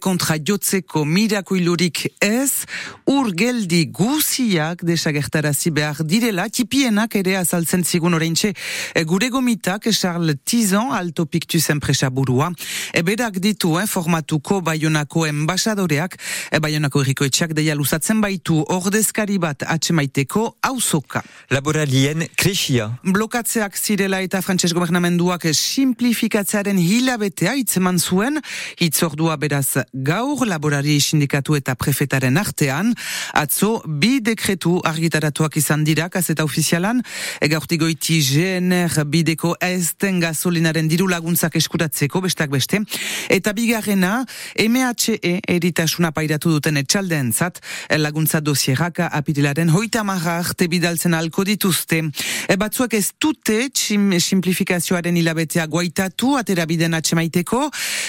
kontra 0.00 0.36
jotzeko 0.42 1.04
mirakuilurik 1.06 2.02
ez, 2.22 2.66
ur 3.06 3.30
geldi 3.36 3.84
guziak 3.94 4.82
desagertarazi 4.86 5.70
behar 5.70 6.02
direla, 6.04 6.48
tipienak 6.50 7.14
ere 7.20 7.36
azaltzen 7.38 7.84
zigun 7.84 8.16
oraintxe, 8.18 8.52
e, 8.94 9.04
gure 9.04 9.28
gomitak 9.30 9.88
Charles 9.92 10.40
Tizan, 10.44 10.90
alto 10.92 11.26
pictus 11.26 11.68
enpresa 11.70 12.10
burua, 12.10 12.50
e, 12.92 13.02
berak 13.06 13.38
ditu 13.42 13.76
eh, 13.78 13.86
formatuko 13.86 14.60
baionako 14.60 15.26
enbasadoreak, 15.30 16.18
e, 16.50 16.60
baionako 16.62 17.04
erriko 17.04 17.28
etxak 17.28 17.54
deia 17.56 17.74
luzatzen 17.78 18.20
baitu 18.20 18.58
ordezkari 18.74 19.38
bat 19.38 19.62
atxemaiteko 19.66 20.56
auzoka. 20.66 21.22
Laboralien 21.50 22.26
kresia. 22.36 22.90
Blokatzeak 23.04 23.78
zirela 23.78 24.20
eta 24.24 24.42
frantses 24.42 24.72
gobernamenduak 24.74 25.46
simplifikatzearen 25.52 26.78
hilabetea 26.82 27.54
hitzeman 27.60 28.00
zuen, 28.02 28.40
hitzordua 28.82 29.36
beraz 29.40 29.75
gaur 29.92 30.46
laborari 30.46 30.98
sindikatu 31.00 31.56
eta 31.58 31.74
prefetaren 31.74 32.36
artean, 32.40 32.94
atzo 33.32 33.82
bi 33.86 34.20
dekretu 34.24 34.78
argitaratuak 34.84 35.56
izan 35.60 35.84
dira 35.84 36.08
kaseta 36.12 36.44
ofizialan, 36.44 37.02
gaurtigoiti 37.40 38.20
GNR 38.24 39.04
bideko 39.10 39.54
ezten 39.60 40.20
gasolinaren 40.20 40.88
diru 40.88 41.08
laguntzak 41.10 41.56
eskuratzeko 41.60 42.22
bestak 42.24 42.50
beste, 42.50 42.82
eta 43.30 43.52
bigarrena 43.56 44.24
MHE 44.56 45.40
eritasuna 45.56 46.12
pairatu 46.16 46.52
duten 46.56 46.76
etxaldeen 46.82 47.32
zat, 47.32 47.60
laguntza 47.98 48.40
dosierak 48.40 49.00
apirilaren 49.10 49.70
hoita 49.70 50.04
marra 50.06 50.38
arte 50.40 50.68
bidaltzen 50.70 51.14
alko 51.14 51.44
dituzte. 51.44 52.02
E, 52.48 52.56
batzuak 52.60 52.94
ez 52.98 53.10
dute 53.20 53.58
txim, 53.72 54.12
simplifikazioaren 54.20 55.16
hilabetea 55.16 55.66
guaitatu 55.70 56.34
atera 56.38 56.66
biden 56.68 56.96
atxemaiteko, 56.96 57.66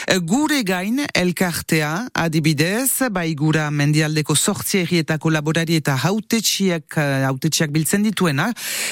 e, 0.08 0.18
gure 0.28 0.62
gain 0.68 1.04
elkartea 1.58 2.10
adibidez, 2.14 3.10
bai 3.12 3.34
gura 3.34 3.72
mendialdeko 3.72 4.36
sortzi 4.36 4.84
errietako 4.84 5.32
laborari 5.34 5.78
eta 5.80 5.96
hautetxiak, 5.98 6.98
hautetxiak 7.26 7.72
biltzen 7.74 8.04
dituena, 8.06 8.52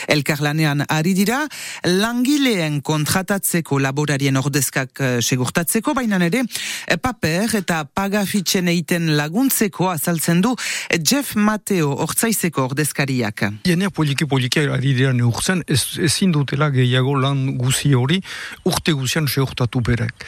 elkarlanean 0.10 0.82
ari 0.90 1.14
dira, 1.14 1.44
langileen 1.86 2.82
kontratatzeko 2.82 3.78
laborarien 3.80 4.38
ordezkak 4.38 5.00
uh, 5.00 5.22
segurtatzeko, 5.22 5.94
baina 5.94 6.18
ere 6.26 6.42
e, 6.42 6.98
paper 6.98 7.58
eta 7.62 7.84
pagafitxen 7.86 8.68
eiten 8.72 9.14
laguntzeko 9.16 9.90
azaltzen 9.92 10.42
du 10.42 10.56
Jeff 10.98 11.36
Mateo 11.36 11.92
ortzaizeko 12.08 12.66
ordezkariak. 12.72 13.46
Jenea 13.68 13.92
poliki-poliki 13.94 14.66
ari 14.66 14.96
dira 14.96 15.14
neurtzen, 15.14 15.62
ez, 15.68 16.00
ezin 16.02 16.34
dutela 16.34 16.72
gehiago 16.74 17.14
lan 17.20 17.58
guzi 17.60 17.94
hori 17.94 18.22
urte 18.66 18.96
guzian 18.96 19.28
sehortatu 19.28 19.84
berek. 19.86 20.26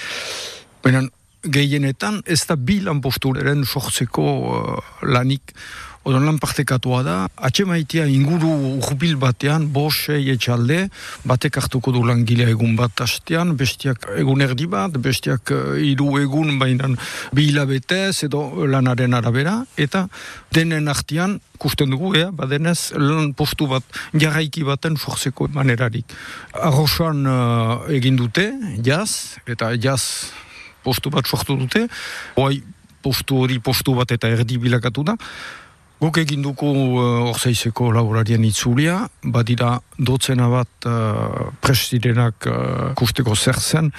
Baina 0.83 1.07
gehienetan 1.43 2.21
ez 2.25 2.43
da 2.47 2.55
bi 2.55 2.79
lan 2.81 3.01
postureren 3.01 3.65
sortzeko 3.65 4.23
uh, 4.23 4.79
lanik 5.01 5.53
Odon 6.07 6.23
lan 6.23 6.37
partekatua 6.39 7.01
da, 7.03 7.15
atxemaitia 7.35 8.05
inguru 8.07 8.47
urbil 8.77 9.17
batean, 9.19 9.65
bos, 9.75 10.07
etxalde, 10.07 10.85
batek 11.27 11.59
hartuko 11.59 11.91
du 11.91 12.05
langilea 12.07 12.47
egun 12.53 12.77
bat 12.79 13.03
hastean, 13.03 13.57
bestiak 13.59 14.07
egun 14.15 14.45
erdi 14.45 14.69
bat, 14.71 14.95
bestiak 15.03 15.51
hiru 15.83 16.13
egun 16.21 16.55
bainan 16.61 16.95
bi 17.35 17.49
hilabetez 17.49 18.23
edo 18.29 18.45
lanaren 18.71 19.19
arabera, 19.19 19.57
eta 19.75 20.05
denen 20.55 20.87
artean, 20.87 21.41
kusten 21.59 21.91
dugu, 21.91 22.15
ea, 22.15 22.31
badenez, 22.31 22.93
lan 22.95 23.33
postu 23.35 23.67
bat, 23.67 23.83
jarraiki 24.15 24.63
baten 24.63 24.95
forzeko 24.95 25.51
manerarik. 25.59 26.15
Arrosan 26.55 27.27
uh, 27.27 27.83
egin 27.91 28.15
dute, 28.15 28.53
jaz, 28.79 29.41
eta 29.43 29.75
jaz 29.75 30.05
postu 30.87 31.13
bat 31.13 31.27
sortu 31.27 31.59
dute, 31.59 31.85
oai 32.39 32.61
postu 33.03 33.43
hori 33.43 33.59
postu 33.63 33.95
bat 33.99 34.11
eta 34.15 34.31
erdi 34.31 34.57
bilakatu 34.61 35.05
da, 35.07 35.15
Guk 35.97 36.19
egin 36.21 36.43
duko 36.45 36.67
uh, 36.69 37.05
orzaizeko 37.31 37.87
laborarien 37.89 38.43
itzulia, 38.45 38.99
badira 39.33 39.71
dotzena 39.97 40.45
bat 40.51 40.85
uh, 40.85 41.47
presidenak 41.63 42.45
uh, 42.51 42.91
kusteko 42.99 43.33
zer 43.33 43.57
zen, 43.57 43.89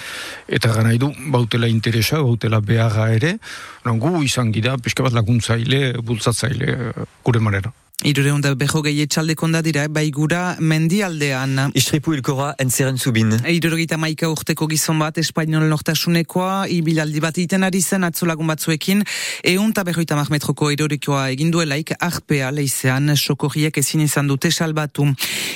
eta 0.47 0.71
gana 0.77 0.95
du, 0.95 1.11
bautela 1.35 1.67
interesa, 1.67 2.23
bautela 2.23 2.63
beharra 2.63 3.11
ere, 3.17 3.35
gu 3.83 4.23
izan 4.23 4.55
gira, 4.55 4.77
pixka 4.79 5.03
bat 5.03 5.17
laguntzaile, 5.17 5.99
bultzatzaile, 5.99 6.79
gure 7.27 7.43
manera. 7.43 7.75
Irureun 8.07 8.39
da 8.39 8.53
beho 8.55 8.79
gehi 8.79 9.01
etxaldeko 9.03 9.49
dira, 9.67 9.89
bai 9.89 10.13
gura 10.15 10.55
mendialdean. 10.61 11.73
Istripu 11.75 12.13
ilkora 12.15 12.55
entzeren 12.63 12.97
zubin. 12.97 13.33
Irurogita 13.43 13.97
maika 13.99 14.29
urteko 14.31 14.69
gizon 14.71 15.01
bat 15.01 15.19
espainol 15.19 15.67
nortasunekoa, 15.67 16.69
ibilaldi 16.71 17.19
bat 17.19 17.37
iten 17.37 17.65
ari 17.65 17.81
zen 17.83 18.05
atzolagun 18.05 18.47
batzuekin, 18.47 19.03
eun 19.43 19.73
ta 19.73 19.83
behoita 19.83 20.15
metroko 20.31 20.71
irurikoa 20.71 21.31
eginduelaik, 21.31 21.91
arpea 21.99 22.53
leizean 22.53 23.17
sokorriak 23.17 23.79
ezin 23.79 24.01
izan 24.01 24.29
dute 24.29 24.53
salbatu. 24.53 25.09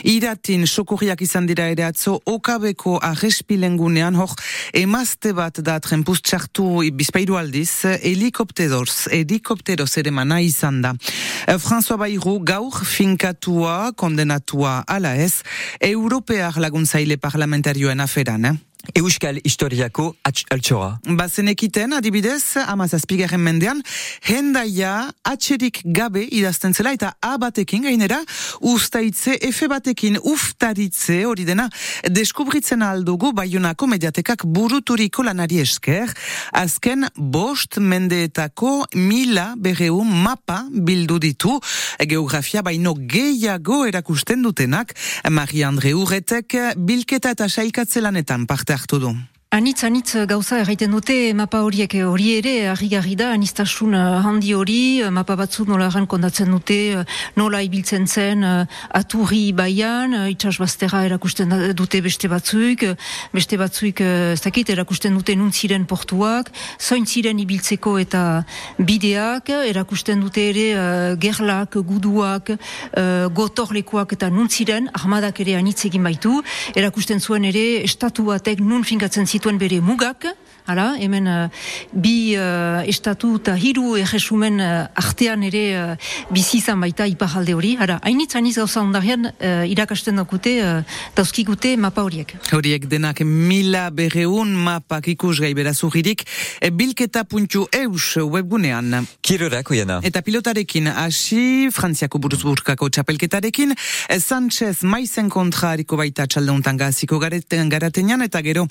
Iratin 0.02 0.66
sokorriak 0.66 1.22
izan 1.22 1.46
dira 1.46 1.68
ere 1.70 1.84
atzo, 1.84 2.18
okabeko 2.26 2.98
arrespilengunean, 3.02 4.16
hor, 4.16 4.34
emazte 4.74 5.32
bat 5.32 5.62
da 5.62 5.78
trenpuz 5.78 6.18
txartu 6.20 6.90
bizpairu 6.90 7.38
aldiz, 7.38 7.84
helikopteroz, 8.02 9.06
helikopteroz 9.12 9.92
ere 10.02 10.10
mana 10.10 10.40
izan 10.42 10.82
da. 10.82 10.96
François 11.62 11.98
Bayrou 12.32 12.44
gaur 12.48 12.84
finkatua 12.88 13.92
kondenatua 13.92 14.84
ala 14.88 15.10
ez, 15.20 15.42
europear 15.84 16.56
laguntzaile 16.56 17.18
parlamentarioen 17.20 18.00
aferan, 18.00 18.46
eh? 18.48 18.54
Euskal 18.98 19.38
historiako 19.46 20.08
altxoa. 20.26 20.98
Bazenekiten, 21.06 21.92
adibidez, 21.94 22.56
amazazpigaren 22.66 23.40
mendean, 23.40 23.82
hendaia 24.26 25.12
atxerik 25.22 25.80
gabe 25.84 26.24
idazten 26.26 26.74
zela 26.74 26.92
eta 26.92 27.12
A 27.22 27.36
batekin 27.38 27.86
gainera, 27.86 28.18
ustaitze, 28.60 29.36
F 29.52 29.68
batekin 29.70 30.18
uftaritze 30.18 31.20
hori 31.28 31.46
dena, 31.46 31.68
deskubritzen 32.10 32.82
aldugu 32.82 33.30
baiunako 33.32 33.86
mediatekak 33.92 34.42
buruturiko 34.50 35.22
lanari 35.22 35.62
esker, 35.62 36.10
azken 36.52 37.06
bost 37.16 37.78
mendeetako 37.78 38.88
mila 38.98 39.52
berreu 39.56 40.02
mapa 40.02 40.64
bildu 40.72 41.20
ditu, 41.22 41.54
geografia 42.02 42.66
baino 42.66 42.96
gehiago 42.98 43.84
erakusten 43.86 44.42
dutenak, 44.42 44.96
Maria 45.30 45.70
Andre 45.70 45.94
Urretek, 45.94 46.58
bilketa 46.76 47.30
eta 47.36 47.48
sailkatzelanetan 47.48 48.46
parte 48.50 48.71
hartu 48.72 48.98
du. 48.98 49.12
Anitz, 49.52 49.82
anitz 49.84 50.14
gauza 50.24 50.62
erraiten 50.62 50.94
dute 50.94 51.14
mapa 51.36 51.58
horiek 51.60 51.92
hori 52.08 52.30
ere 52.38 52.52
harri 52.72 53.16
da, 53.20 53.26
anistasun 53.34 53.92
eh, 53.92 54.04
handi 54.24 54.54
hori, 54.56 55.02
eh, 55.04 55.10
mapa 55.12 55.34
batzu 55.36 55.66
nola 55.68 55.90
erran 55.90 56.06
kondatzen 56.08 56.48
dute, 56.48 56.78
eh, 56.96 57.02
nola 57.36 57.60
ibiltzen 57.60 58.06
zen 58.08 58.46
aturri 58.96 59.52
baian, 59.52 60.14
itxas 60.32 60.56
bastera 60.56 61.02
erakusten 61.04 61.52
dute 61.76 62.00
beste 62.00 62.30
batzuik, 62.32 62.86
beste 63.34 63.58
batzuik 63.60 64.00
ez 64.00 64.40
dakit 64.40 64.70
erakusten 64.72 65.12
dute 65.12 65.36
nuntziren 65.36 65.84
portuak, 65.84 66.48
zoin 66.80 67.04
ziren 67.04 67.36
ibiltzeko 67.44 67.98
eta 68.00 68.46
bideak, 68.78 69.52
erakusten 69.68 70.24
dute 70.24 70.46
ere 70.48 70.66
gerlak, 71.20 71.76
guduak, 71.76 72.54
gotorlekuak 73.36 74.16
eta 74.16 74.32
nuntziren, 74.32 74.88
armadak 74.94 75.44
ere 75.44 75.60
anitz 75.60 75.84
egin 75.90 76.08
baitu, 76.08 76.40
erakusten 76.72 77.20
zuen 77.20 77.44
ere 77.52 77.84
estatu 77.84 78.30
batek 78.32 78.64
nun 78.64 78.88
finkatzen 78.88 79.28
zituen 79.28 79.41
dituen 79.42 79.58
bere 79.58 79.80
mugak, 79.80 80.24
Hala, 80.64 80.94
hemen 80.94 81.26
uh, 81.26 81.48
bi 81.90 82.36
uh, 82.38 82.84
estatu 82.86 83.32
eta 83.40 83.56
hiru 83.58 83.96
erresumen 83.98 84.60
uh, 84.62 84.84
artean 84.94 85.42
ere 85.42 85.62
uh, 85.74 85.94
bizi 86.30 86.60
izan 86.60 86.78
baita 86.84 87.08
iparalde 87.10 87.56
hori. 87.58 87.72
Hala, 87.82 87.96
hainitz 88.06 88.36
hainitz 88.38 88.54
gauza 88.60 88.78
ondarian 88.84 89.26
uh, 89.26 89.64
irakasten 89.66 90.20
dakute, 90.20 90.52
uh, 90.62 91.00
dauzkigute 91.16 91.74
mapa 91.82 92.04
horiek. 92.06 92.36
Horiek 92.54 92.86
denak 92.86 93.24
mila 93.26 93.88
berreun 93.90 94.52
mapak 94.54 95.08
ikus 95.10 95.40
gai 95.42 95.50
berazuririk, 95.58 96.22
e, 96.60 96.70
bilketa 96.70 97.24
puntu 97.26 97.64
eus 97.74 98.12
webgunean. 98.22 99.00
Kirorako 99.20 99.74
jana. 99.74 99.98
Eta 100.06 100.22
pilotarekin 100.22 100.92
hasi, 100.94 101.72
Frantziako 101.74 102.22
buruzburkako 102.22 102.86
txapelketarekin, 102.86 103.74
e, 103.74 104.20
Sanchez 104.22 104.84
maizen 104.86 105.26
kontra 105.32 105.74
hariko 105.74 105.98
baita 105.98 106.28
txaldeuntan 106.30 106.78
gaziko 106.78 107.18
garatenean, 107.18 108.22
eta 108.30 108.46
gero, 108.46 108.68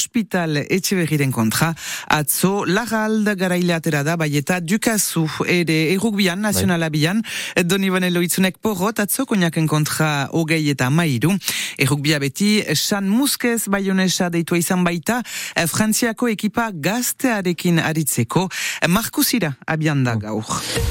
hospital 0.00 0.56
etxe 0.62 0.96
Madriden 0.96 1.32
kontra. 1.32 1.74
Atzo, 2.08 2.64
Larald 2.64 3.28
garaile 3.36 3.74
atera 3.76 4.02
da, 4.06 4.16
bai 4.16 4.30
eta 4.40 4.60
dukazu, 4.64 5.26
ere 5.46 5.76
errukbian, 5.92 6.40
nazionala 6.40 6.88
bian, 6.92 7.20
doni 7.68 7.90
banelo 7.92 8.22
itzunek 8.24 8.60
porrot, 8.64 9.02
atzo 9.04 9.26
koniaken 9.28 9.68
kontra 9.68 10.28
hogei 10.32 10.62
eta 10.72 10.88
mairu. 10.90 11.34
Errukbia 11.80 12.20
beti, 12.22 12.62
San 12.74 13.10
Muskez 13.10 13.68
baionesa 13.68 14.30
deitua 14.32 14.60
izan 14.60 14.86
baita, 14.86 15.20
eh, 15.54 15.66
Frantziako 15.66 16.30
ekipa 16.32 16.70
gaztearekin 16.72 17.82
aritzeko, 17.82 18.48
Markusira 18.88 19.54
abian 19.66 20.04
da 20.04 20.16
gaur. 20.16 20.89